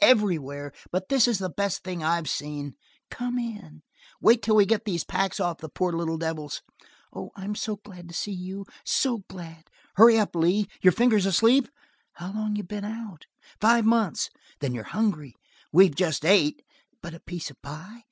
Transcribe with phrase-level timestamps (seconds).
[0.00, 0.72] Everywhere!
[0.90, 2.74] but this is the best thing I've seen.
[3.12, 3.84] Come in.
[4.20, 6.62] Wait till we get these packs off the poor little devils.
[7.14, 9.70] Oh, I'm so glad to see you; so glad!
[9.94, 10.66] Hurry up, Lee.
[10.82, 11.68] Your fingers asleep?
[12.14, 13.26] How long have you been out?
[13.60, 14.30] Five months.
[14.58, 15.36] Then you're hungry.
[15.70, 16.64] We've just ate.
[17.00, 18.02] But a piece of pie?